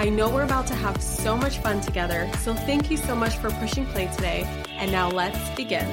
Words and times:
I 0.00 0.08
know 0.08 0.30
we're 0.30 0.44
about 0.44 0.66
to 0.68 0.74
have 0.74 1.02
so 1.02 1.36
much 1.36 1.58
fun 1.58 1.82
together, 1.82 2.26
so 2.38 2.54
thank 2.54 2.90
you 2.90 2.96
so 2.96 3.14
much 3.14 3.36
for 3.36 3.50
pushing 3.50 3.84
play 3.84 4.06
today. 4.06 4.46
And 4.70 4.90
now 4.90 5.10
let's 5.10 5.50
begin. 5.50 5.86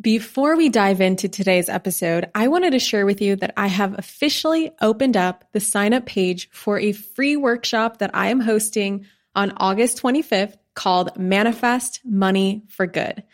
Before 0.00 0.56
we 0.56 0.68
dive 0.68 1.00
into 1.00 1.28
today's 1.28 1.68
episode, 1.68 2.30
I 2.36 2.46
wanted 2.46 2.70
to 2.70 2.78
share 2.78 3.04
with 3.04 3.20
you 3.20 3.34
that 3.34 3.52
I 3.56 3.66
have 3.66 3.98
officially 3.98 4.70
opened 4.80 5.16
up 5.16 5.44
the 5.50 5.58
sign 5.58 5.92
up 5.92 6.06
page 6.06 6.48
for 6.52 6.78
a 6.78 6.92
free 6.92 7.36
workshop 7.36 7.98
that 7.98 8.12
I 8.14 8.28
am 8.28 8.38
hosting 8.38 9.04
on 9.34 9.54
August 9.56 10.00
25th 10.00 10.54
called 10.74 11.18
Manifest 11.18 12.00
Money 12.04 12.62
for 12.68 12.86
Good. 12.86 13.24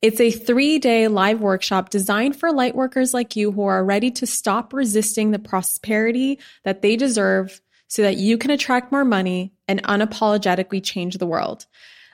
It's 0.00 0.20
a 0.20 0.30
three 0.30 0.78
day 0.78 1.08
live 1.08 1.40
workshop 1.40 1.90
designed 1.90 2.36
for 2.36 2.52
light 2.52 2.76
workers 2.76 3.12
like 3.12 3.34
you 3.34 3.50
who 3.50 3.64
are 3.64 3.84
ready 3.84 4.12
to 4.12 4.26
stop 4.26 4.72
resisting 4.72 5.32
the 5.32 5.40
prosperity 5.40 6.38
that 6.62 6.82
they 6.82 6.94
deserve 6.94 7.60
so 7.88 8.02
that 8.02 8.16
you 8.16 8.38
can 8.38 8.52
attract 8.52 8.92
more 8.92 9.04
money 9.04 9.52
and 9.66 9.82
unapologetically 9.82 10.84
change 10.84 11.18
the 11.18 11.26
world. 11.26 11.66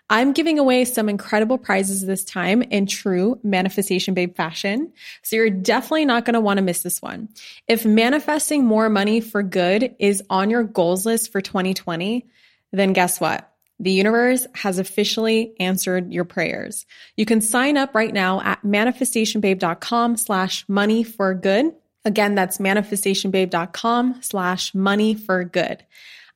I'm 0.08 0.32
giving 0.32 0.58
away 0.58 0.84
some 0.84 1.08
incredible 1.08 1.58
prizes 1.58 2.06
this 2.06 2.24
time 2.24 2.62
in 2.62 2.86
true 2.86 3.38
manifestation 3.42 4.14
babe 4.14 4.36
fashion. 4.36 4.92
So 5.22 5.36
you're 5.36 5.50
definitely 5.50 6.04
not 6.04 6.24
going 6.24 6.34
to 6.34 6.40
want 6.40 6.58
to 6.58 6.62
miss 6.62 6.82
this 6.82 7.02
one. 7.02 7.28
If 7.68 7.84
manifesting 7.84 8.64
more 8.64 8.88
money 8.88 9.20
for 9.20 9.42
good 9.42 9.94
is 9.98 10.22
on 10.30 10.50
your 10.50 10.62
goals 10.62 11.04
list 11.04 11.32
for 11.32 11.40
2020, 11.40 12.26
then 12.72 12.92
guess 12.92 13.20
what? 13.20 13.53
The 13.80 13.90
universe 13.90 14.46
has 14.54 14.78
officially 14.78 15.54
answered 15.58 16.12
your 16.12 16.24
prayers. 16.24 16.86
You 17.16 17.26
can 17.26 17.40
sign 17.40 17.76
up 17.76 17.94
right 17.94 18.12
now 18.12 18.40
at 18.40 18.62
manifestationbabe.com 18.62 20.16
slash 20.16 20.64
money 20.68 21.02
for 21.02 21.34
good. 21.34 21.74
Again, 22.04 22.34
that's 22.34 22.58
manifestationbabe.com 22.58 24.22
slash 24.22 24.74
money 24.74 25.14
for 25.14 25.44
good. 25.44 25.84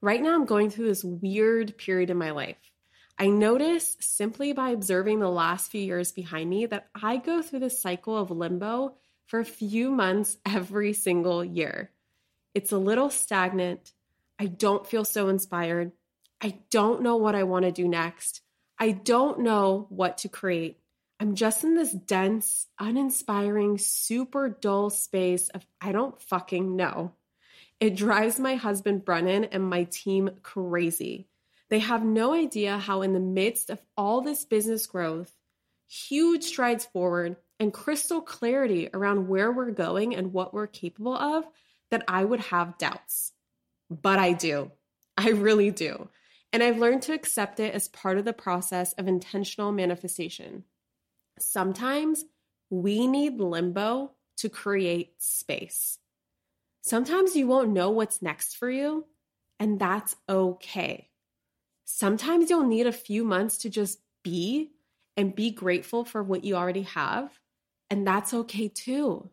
Right 0.00 0.20
now, 0.20 0.34
I'm 0.34 0.44
going 0.44 0.68
through 0.68 0.88
this 0.88 1.04
weird 1.04 1.78
period 1.78 2.10
in 2.10 2.18
my 2.18 2.32
life. 2.32 2.58
I 3.18 3.28
notice 3.28 3.96
simply 4.00 4.52
by 4.52 4.70
observing 4.70 5.20
the 5.20 5.30
last 5.30 5.70
few 5.70 5.80
years 5.80 6.12
behind 6.12 6.50
me 6.50 6.66
that 6.66 6.88
I 7.00 7.16
go 7.16 7.40
through 7.40 7.60
this 7.60 7.80
cycle 7.80 8.16
of 8.16 8.30
limbo 8.30 8.96
for 9.26 9.40
a 9.40 9.44
few 9.44 9.90
months 9.90 10.36
every 10.46 10.92
single 10.92 11.44
year. 11.44 11.90
It's 12.54 12.72
a 12.72 12.78
little 12.78 13.10
stagnant. 13.10 13.92
I 14.38 14.46
don't 14.46 14.86
feel 14.86 15.04
so 15.04 15.28
inspired. 15.28 15.92
I 16.40 16.58
don't 16.70 17.02
know 17.02 17.16
what 17.16 17.34
I 17.34 17.42
want 17.42 17.64
to 17.64 17.72
do 17.72 17.88
next. 17.88 18.40
I 18.78 18.92
don't 18.92 19.40
know 19.40 19.86
what 19.88 20.18
to 20.18 20.28
create. 20.28 20.78
I'm 21.20 21.36
just 21.36 21.64
in 21.64 21.74
this 21.74 21.92
dense, 21.92 22.66
uninspiring, 22.78 23.78
super 23.78 24.48
dull 24.48 24.90
space 24.90 25.48
of 25.48 25.64
I 25.80 25.92
don't 25.92 26.20
fucking 26.22 26.76
know. 26.76 27.12
It 27.80 27.96
drives 27.96 28.38
my 28.38 28.54
husband 28.56 29.04
Brennan 29.04 29.44
and 29.44 29.68
my 29.68 29.84
team 29.84 30.30
crazy. 30.42 31.28
They 31.70 31.78
have 31.80 32.04
no 32.04 32.34
idea 32.34 32.78
how, 32.78 33.02
in 33.02 33.12
the 33.12 33.20
midst 33.20 33.70
of 33.70 33.80
all 33.96 34.20
this 34.20 34.44
business 34.44 34.86
growth, 34.86 35.32
huge 35.88 36.44
strides 36.44 36.84
forward, 36.86 37.36
and 37.58 37.72
crystal 37.72 38.20
clarity 38.20 38.90
around 38.92 39.28
where 39.28 39.50
we're 39.50 39.70
going 39.70 40.14
and 40.14 40.32
what 40.32 40.52
we're 40.52 40.66
capable 40.66 41.16
of, 41.16 41.44
that 41.94 42.04
I 42.08 42.24
would 42.24 42.40
have 42.40 42.76
doubts. 42.76 43.32
But 43.88 44.18
I 44.18 44.32
do. 44.32 44.70
I 45.16 45.30
really 45.30 45.70
do. 45.70 46.08
And 46.52 46.62
I've 46.62 46.78
learned 46.78 47.02
to 47.02 47.14
accept 47.14 47.58
it 47.58 47.74
as 47.74 47.88
part 47.88 48.18
of 48.18 48.24
the 48.24 48.32
process 48.32 48.92
of 48.92 49.08
intentional 49.08 49.72
manifestation. 49.72 50.64
Sometimes 51.38 52.24
we 52.70 53.06
need 53.06 53.40
limbo 53.40 54.12
to 54.38 54.48
create 54.48 55.14
space. 55.18 55.98
Sometimes 56.82 57.34
you 57.34 57.46
won't 57.46 57.70
know 57.70 57.90
what's 57.90 58.22
next 58.22 58.56
for 58.56 58.70
you, 58.70 59.06
and 59.58 59.80
that's 59.80 60.14
okay 60.28 61.08
sometimes 61.84 62.50
you'll 62.50 62.66
need 62.66 62.86
a 62.86 62.92
few 62.92 63.24
months 63.24 63.58
to 63.58 63.70
just 63.70 63.98
be 64.22 64.72
and 65.16 65.34
be 65.34 65.50
grateful 65.50 66.04
for 66.04 66.22
what 66.22 66.44
you 66.44 66.56
already 66.56 66.82
have. 66.82 67.30
And 67.90 68.06
that's 68.06 68.34
okay 68.34 68.68
too. 68.68 69.30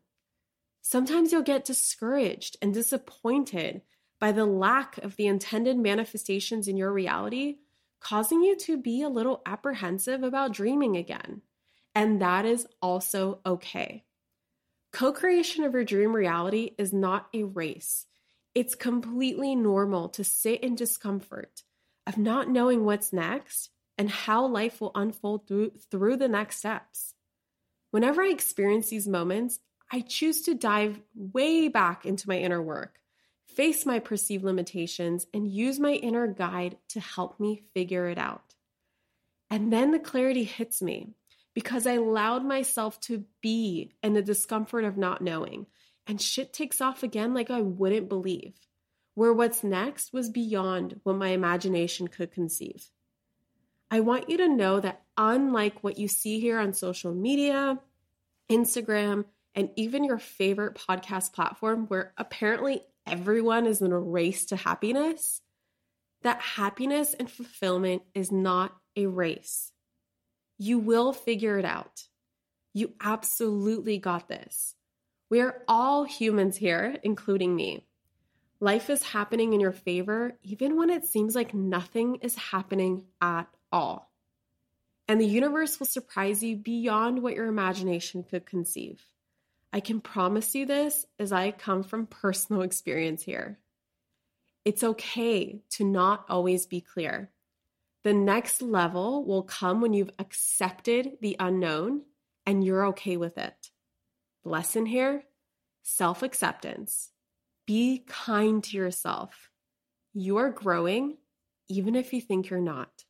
Sometimes 0.81 1.31
you'll 1.31 1.43
get 1.43 1.65
discouraged 1.65 2.57
and 2.61 2.73
disappointed 2.73 3.81
by 4.19 4.31
the 4.31 4.45
lack 4.45 4.97
of 4.99 5.15
the 5.15 5.27
intended 5.27 5.77
manifestations 5.77 6.67
in 6.67 6.77
your 6.77 6.91
reality, 6.91 7.57
causing 7.99 8.43
you 8.43 8.55
to 8.57 8.77
be 8.77 9.01
a 9.01 9.09
little 9.09 9.41
apprehensive 9.45 10.23
about 10.23 10.53
dreaming 10.53 10.97
again. 10.97 11.41
And 11.93 12.21
that 12.21 12.45
is 12.45 12.67
also 12.81 13.39
okay. 13.45 14.05
Co 14.91 15.11
creation 15.11 15.63
of 15.63 15.73
your 15.73 15.85
dream 15.85 16.13
reality 16.13 16.71
is 16.77 16.91
not 16.91 17.27
a 17.33 17.43
race. 17.43 18.05
It's 18.53 18.75
completely 18.75 19.55
normal 19.55 20.09
to 20.09 20.23
sit 20.23 20.61
in 20.61 20.75
discomfort 20.75 21.63
of 22.05 22.17
not 22.17 22.49
knowing 22.49 22.83
what's 22.83 23.13
next 23.13 23.69
and 23.97 24.09
how 24.09 24.45
life 24.45 24.81
will 24.81 24.91
unfold 24.95 25.47
through, 25.47 25.71
through 25.89 26.17
the 26.17 26.27
next 26.27 26.57
steps. 26.57 27.13
Whenever 27.91 28.21
I 28.21 28.29
experience 28.29 28.89
these 28.89 29.07
moments, 29.07 29.59
I 29.91 29.99
choose 30.01 30.43
to 30.43 30.55
dive 30.55 31.01
way 31.13 31.67
back 31.67 32.05
into 32.05 32.29
my 32.29 32.37
inner 32.37 32.61
work, 32.61 32.99
face 33.47 33.85
my 33.85 33.99
perceived 33.99 34.43
limitations, 34.43 35.27
and 35.33 35.51
use 35.51 35.79
my 35.79 35.91
inner 35.91 36.27
guide 36.27 36.77
to 36.89 37.01
help 37.01 37.39
me 37.39 37.63
figure 37.73 38.07
it 38.07 38.17
out. 38.17 38.55
And 39.49 39.71
then 39.71 39.91
the 39.91 39.99
clarity 39.99 40.45
hits 40.45 40.81
me 40.81 41.09
because 41.53 41.85
I 41.85 41.93
allowed 41.93 42.45
myself 42.45 43.01
to 43.01 43.25
be 43.41 43.91
in 44.01 44.13
the 44.13 44.21
discomfort 44.21 44.85
of 44.85 44.95
not 44.95 45.21
knowing, 45.21 45.65
and 46.07 46.21
shit 46.21 46.53
takes 46.53 46.79
off 46.79 47.03
again 47.03 47.33
like 47.33 47.51
I 47.51 47.59
wouldn't 47.59 48.07
believe, 48.07 48.53
where 49.15 49.33
what's 49.33 49.61
next 49.61 50.13
was 50.13 50.29
beyond 50.29 51.01
what 51.03 51.17
my 51.17 51.29
imagination 51.29 52.07
could 52.07 52.31
conceive. 52.31 52.89
I 53.89 53.99
want 53.99 54.29
you 54.29 54.37
to 54.37 54.47
know 54.47 54.79
that 54.79 55.01
unlike 55.17 55.83
what 55.83 55.99
you 55.99 56.07
see 56.07 56.39
here 56.39 56.57
on 56.57 56.71
social 56.71 57.13
media, 57.13 57.77
Instagram, 58.49 59.25
and 59.55 59.69
even 59.75 60.03
your 60.03 60.17
favorite 60.17 60.75
podcast 60.75 61.33
platform 61.33 61.85
where 61.87 62.13
apparently 62.17 62.81
everyone 63.05 63.65
is 63.65 63.81
in 63.81 63.91
a 63.91 63.99
race 63.99 64.45
to 64.45 64.55
happiness, 64.55 65.41
that 66.23 66.41
happiness 66.41 67.13
and 67.13 67.29
fulfillment 67.29 68.03
is 68.13 68.31
not 68.31 68.75
a 68.95 69.07
race. 69.07 69.71
You 70.57 70.79
will 70.79 71.11
figure 71.13 71.57
it 71.57 71.65
out. 71.65 72.03
You 72.73 72.93
absolutely 73.01 73.97
got 73.97 74.27
this. 74.27 74.75
We 75.29 75.41
are 75.41 75.63
all 75.67 76.03
humans 76.03 76.57
here, 76.57 76.97
including 77.03 77.55
me. 77.55 77.85
Life 78.59 78.89
is 78.89 79.01
happening 79.01 79.53
in 79.53 79.59
your 79.59 79.71
favor, 79.71 80.37
even 80.43 80.77
when 80.77 80.89
it 80.89 81.05
seems 81.05 81.35
like 81.35 81.53
nothing 81.53 82.17
is 82.17 82.35
happening 82.35 83.05
at 83.19 83.47
all. 83.71 84.11
And 85.07 85.19
the 85.19 85.25
universe 85.25 85.79
will 85.79 85.87
surprise 85.87 86.43
you 86.43 86.57
beyond 86.57 87.23
what 87.23 87.33
your 87.33 87.47
imagination 87.47 88.23
could 88.23 88.45
conceive. 88.45 89.01
I 89.73 89.79
can 89.79 90.01
promise 90.01 90.53
you 90.53 90.65
this 90.65 91.05
as 91.19 91.31
I 91.31 91.51
come 91.51 91.83
from 91.83 92.07
personal 92.07 92.61
experience 92.63 93.23
here. 93.23 93.59
It's 94.65 94.83
okay 94.83 95.61
to 95.71 95.83
not 95.83 96.25
always 96.29 96.65
be 96.65 96.81
clear. 96.81 97.31
The 98.03 98.13
next 98.13 98.61
level 98.61 99.25
will 99.25 99.43
come 99.43 99.81
when 99.81 99.93
you've 99.93 100.11
accepted 100.19 101.17
the 101.21 101.35
unknown 101.39 102.01
and 102.45 102.63
you're 102.63 102.87
okay 102.87 103.17
with 103.17 103.37
it. 103.37 103.69
Lesson 104.43 104.85
here 104.85 105.23
self 105.83 106.23
acceptance. 106.23 107.11
Be 107.65 108.03
kind 108.07 108.63
to 108.65 108.77
yourself. 108.77 109.49
You're 110.13 110.49
growing, 110.49 111.17
even 111.69 111.95
if 111.95 112.11
you 112.11 112.21
think 112.21 112.49
you're 112.49 112.59
not. 112.59 113.05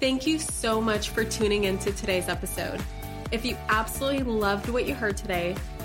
Thank 0.00 0.26
you 0.26 0.38
so 0.38 0.80
much 0.80 1.10
for 1.10 1.24
tuning 1.24 1.64
into 1.64 1.92
today's 1.92 2.28
episode. 2.28 2.82
If 3.30 3.44
you 3.44 3.56
absolutely 3.68 4.24
loved 4.24 4.68
what 4.68 4.86
you 4.86 4.94
heard 4.94 5.16
today, 5.16 5.56